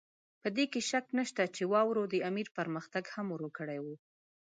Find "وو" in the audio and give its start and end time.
3.83-3.95